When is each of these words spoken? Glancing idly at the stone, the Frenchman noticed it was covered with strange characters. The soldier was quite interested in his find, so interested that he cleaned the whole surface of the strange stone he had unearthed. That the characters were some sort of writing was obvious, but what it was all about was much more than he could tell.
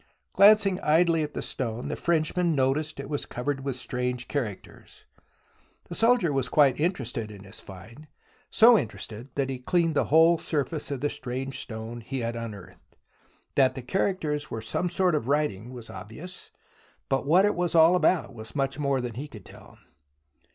Glancing 0.33 0.79
idly 0.79 1.21
at 1.21 1.35
the 1.35 1.43
stone, 1.43 1.87
the 1.87 1.95
Frenchman 1.95 2.55
noticed 2.55 2.99
it 2.99 3.07
was 3.07 3.27
covered 3.27 3.63
with 3.63 3.75
strange 3.75 4.27
characters. 4.27 5.05
The 5.89 5.93
soldier 5.93 6.33
was 6.33 6.49
quite 6.49 6.79
interested 6.79 7.29
in 7.29 7.43
his 7.43 7.59
find, 7.59 8.07
so 8.49 8.75
interested 8.79 9.29
that 9.35 9.51
he 9.51 9.59
cleaned 9.59 9.93
the 9.93 10.05
whole 10.05 10.39
surface 10.39 10.89
of 10.89 11.01
the 11.01 11.09
strange 11.11 11.59
stone 11.59 12.01
he 12.01 12.21
had 12.21 12.35
unearthed. 12.35 12.97
That 13.53 13.75
the 13.75 13.83
characters 13.83 14.49
were 14.49 14.59
some 14.63 14.89
sort 14.89 15.13
of 15.13 15.27
writing 15.27 15.71
was 15.71 15.91
obvious, 15.91 16.49
but 17.07 17.27
what 17.27 17.45
it 17.45 17.53
was 17.53 17.75
all 17.75 17.95
about 17.95 18.33
was 18.33 18.55
much 18.55 18.79
more 18.79 19.01
than 19.01 19.13
he 19.13 19.27
could 19.27 19.45
tell. 19.45 19.77